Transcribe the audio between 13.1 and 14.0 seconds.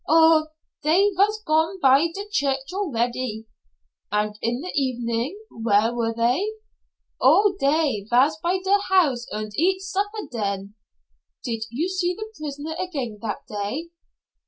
that day?"